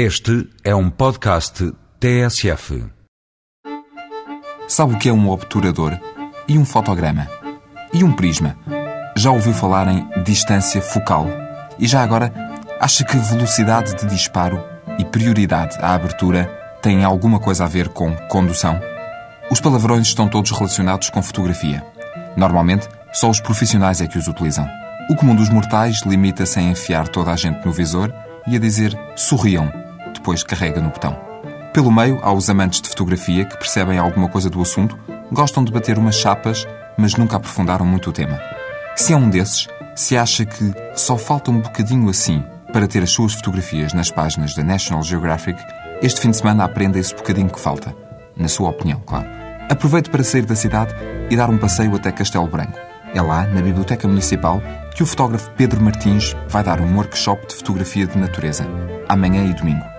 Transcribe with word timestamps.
Este 0.00 0.48
é 0.62 0.72
um 0.72 0.88
podcast 0.90 1.72
TSF. 1.98 2.84
Sabe 4.68 4.94
o 4.94 4.96
que 4.96 5.08
é 5.08 5.12
um 5.12 5.28
obturador? 5.28 5.98
E 6.46 6.56
um 6.56 6.64
fotograma? 6.64 7.26
E 7.92 8.04
um 8.04 8.12
prisma? 8.12 8.56
Já 9.16 9.32
ouviu 9.32 9.52
falar 9.52 9.88
em 9.88 10.08
distância 10.22 10.80
focal? 10.80 11.26
E 11.80 11.88
já 11.88 12.00
agora, 12.00 12.32
acha 12.78 13.04
que 13.04 13.16
velocidade 13.16 13.96
de 13.96 14.06
disparo 14.06 14.62
e 15.00 15.04
prioridade 15.04 15.76
à 15.80 15.94
abertura 15.94 16.44
têm 16.80 17.02
alguma 17.02 17.40
coisa 17.40 17.64
a 17.64 17.66
ver 17.66 17.88
com 17.88 18.14
condução? 18.28 18.80
Os 19.50 19.60
palavrões 19.60 20.06
estão 20.06 20.28
todos 20.28 20.52
relacionados 20.52 21.10
com 21.10 21.20
fotografia. 21.20 21.84
Normalmente, 22.36 22.86
só 23.12 23.28
os 23.28 23.40
profissionais 23.40 24.00
é 24.00 24.06
que 24.06 24.16
os 24.16 24.28
utilizam. 24.28 24.68
O 25.10 25.16
comum 25.16 25.34
dos 25.34 25.48
mortais 25.48 26.02
limita-se 26.06 26.60
a 26.60 26.62
enfiar 26.62 27.08
toda 27.08 27.32
a 27.32 27.36
gente 27.36 27.66
no 27.66 27.72
visor 27.72 28.14
e 28.46 28.54
a 28.54 28.60
dizer 28.60 28.96
sorriam, 29.16 29.87
depois 30.28 30.42
carrega 30.42 30.78
no 30.78 30.90
botão. 30.90 31.18
Pelo 31.72 31.90
meio, 31.90 32.18
há 32.22 32.30
os 32.30 32.50
amantes 32.50 32.82
de 32.82 32.88
fotografia 32.90 33.46
que 33.46 33.56
percebem 33.56 33.96
alguma 33.96 34.28
coisa 34.28 34.50
do 34.50 34.60
assunto, 34.60 34.98
gostam 35.32 35.64
de 35.64 35.72
bater 35.72 35.98
umas 35.98 36.16
chapas, 36.16 36.66
mas 36.98 37.14
nunca 37.14 37.36
aprofundaram 37.36 37.86
muito 37.86 38.10
o 38.10 38.12
tema. 38.12 38.38
Se 38.94 39.14
é 39.14 39.16
um 39.16 39.30
desses, 39.30 39.68
se 39.96 40.18
acha 40.18 40.44
que 40.44 40.74
só 40.94 41.16
falta 41.16 41.50
um 41.50 41.60
bocadinho 41.60 42.10
assim 42.10 42.44
para 42.74 42.86
ter 42.86 43.02
as 43.02 43.10
suas 43.10 43.32
fotografias 43.32 43.94
nas 43.94 44.10
páginas 44.10 44.54
da 44.54 44.62
National 44.62 45.02
Geographic, 45.02 45.58
este 46.02 46.20
fim 46.20 46.30
de 46.30 46.36
semana 46.36 46.64
aprenda 46.64 46.98
esse 46.98 47.14
bocadinho 47.14 47.48
que 47.48 47.60
falta. 47.60 47.96
Na 48.36 48.48
sua 48.48 48.68
opinião, 48.68 49.00
claro. 49.06 49.28
Aproveite 49.70 50.10
para 50.10 50.22
sair 50.22 50.44
da 50.44 50.54
cidade 50.54 50.94
e 51.30 51.36
dar 51.36 51.48
um 51.48 51.56
passeio 51.56 51.94
até 51.96 52.12
Castelo 52.12 52.46
Branco. 52.46 52.78
É 53.14 53.22
lá, 53.22 53.46
na 53.46 53.62
Biblioteca 53.62 54.06
Municipal, 54.06 54.60
que 54.94 55.02
o 55.02 55.06
fotógrafo 55.06 55.50
Pedro 55.52 55.80
Martins 55.80 56.36
vai 56.48 56.62
dar 56.62 56.80
um 56.80 56.96
workshop 56.96 57.46
de 57.46 57.54
fotografia 57.54 58.06
de 58.06 58.18
natureza, 58.18 58.66
amanhã 59.08 59.46
e 59.46 59.54
domingo. 59.54 59.97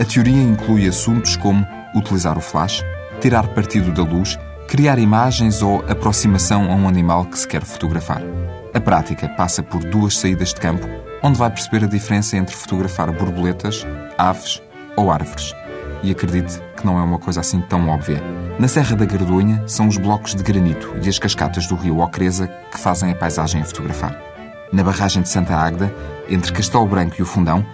A 0.00 0.04
teoria 0.04 0.40
inclui 0.40 0.86
assuntos 0.86 1.36
como 1.36 1.66
utilizar 1.92 2.38
o 2.38 2.40
flash, 2.40 2.84
tirar 3.20 3.48
partido 3.48 3.92
da 3.92 4.08
luz, 4.08 4.38
criar 4.68 4.96
imagens 4.96 5.60
ou 5.60 5.84
aproximação 5.88 6.70
a 6.70 6.74
um 6.76 6.86
animal 6.86 7.24
que 7.24 7.36
se 7.36 7.48
quer 7.48 7.64
fotografar. 7.64 8.22
A 8.72 8.78
prática 8.78 9.28
passa 9.30 9.60
por 9.60 9.82
duas 9.82 10.16
saídas 10.16 10.50
de 10.50 10.60
campo, 10.60 10.86
onde 11.20 11.36
vai 11.36 11.50
perceber 11.50 11.82
a 11.84 11.88
diferença 11.88 12.36
entre 12.36 12.54
fotografar 12.54 13.10
borboletas, 13.10 13.84
aves 14.16 14.62
ou 14.96 15.10
árvores. 15.10 15.52
E 16.04 16.12
acredite 16.12 16.62
que 16.76 16.86
não 16.86 16.96
é 16.96 17.02
uma 17.02 17.18
coisa 17.18 17.40
assim 17.40 17.60
tão 17.62 17.88
óbvia. 17.88 18.22
Na 18.56 18.68
Serra 18.68 18.94
da 18.94 19.04
Gardonha 19.04 19.64
são 19.66 19.88
os 19.88 19.96
blocos 19.96 20.32
de 20.32 20.44
granito 20.44 20.94
e 21.02 21.08
as 21.08 21.18
cascatas 21.18 21.66
do 21.66 21.74
rio 21.74 21.98
Ocreza 21.98 22.46
que 22.70 22.78
fazem 22.78 23.10
a 23.10 23.16
paisagem 23.16 23.62
a 23.62 23.64
fotografar. 23.64 24.16
Na 24.72 24.84
barragem 24.84 25.22
de 25.22 25.28
Santa 25.28 25.56
Águeda, 25.56 25.92
entre 26.28 26.52
Castelo 26.52 26.86
Branco 26.86 27.16
e 27.18 27.22
o 27.22 27.26
Fundão, 27.26 27.66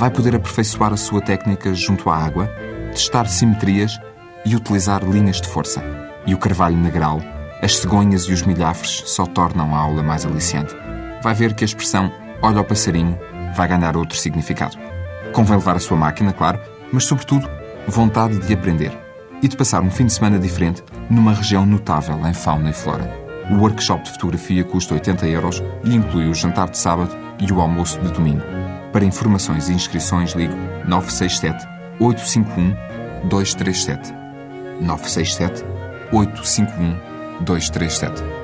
vai 0.00 0.10
poder 0.10 0.34
aperfeiçoar 0.34 0.94
a 0.94 0.96
sua 0.96 1.20
técnica 1.20 1.74
junto 1.74 2.08
à 2.08 2.16
água, 2.16 2.46
testar 2.90 3.26
simetrias 3.26 4.00
e 4.46 4.56
utilizar 4.56 5.04
linhas 5.04 5.42
de 5.42 5.46
força. 5.46 5.84
E 6.26 6.32
o 6.32 6.38
carvalho 6.38 6.76
negral, 6.78 7.20
as 7.60 7.76
cegonhas 7.76 8.22
e 8.22 8.32
os 8.32 8.40
milhafres 8.40 9.02
só 9.04 9.26
tornam 9.26 9.74
a 9.76 9.78
aula 9.78 10.02
mais 10.02 10.24
aliciante. 10.24 10.74
Vai 11.22 11.34
ver 11.34 11.52
que 11.52 11.64
a 11.64 11.66
expressão 11.66 12.10
olha 12.40 12.56
ao 12.56 12.64
passarinho 12.64 13.18
vai 13.54 13.68
ganhar 13.68 13.94
outro 13.94 14.16
significado. 14.16 14.78
Convém 15.34 15.58
levar 15.58 15.76
a 15.76 15.80
sua 15.80 15.98
máquina, 15.98 16.32
claro, 16.32 16.58
mas 16.90 17.04
sobretudo 17.04 17.46
vontade 17.86 18.38
de 18.38 18.54
aprender 18.54 18.96
e 19.42 19.48
de 19.48 19.56
passar 19.56 19.82
um 19.82 19.90
fim 19.90 20.06
de 20.06 20.14
semana 20.14 20.38
diferente 20.38 20.82
numa 21.10 21.34
região 21.34 21.66
notável 21.66 22.26
em 22.26 22.32
fauna 22.32 22.70
e 22.70 22.72
flora. 22.72 23.06
O 23.50 23.56
workshop 23.56 24.02
de 24.04 24.12
fotografia 24.12 24.64
custa 24.64 24.94
80 24.94 25.26
euros 25.26 25.62
e 25.84 25.94
inclui 25.94 26.26
o 26.26 26.34
jantar 26.34 26.70
de 26.70 26.78
sábado 26.78 27.14
e 27.38 27.52
o 27.52 27.60
almoço 27.60 28.00
de 28.00 28.10
domingo. 28.12 28.69
Para 28.92 29.04
informações 29.04 29.68
e 29.68 29.72
inscrições, 29.72 30.32
ligue 30.32 30.54
967 30.86 31.66
851 32.00 33.28
237. 33.28 34.12
967 34.80 35.64
851 36.12 37.44
237. 37.44 38.40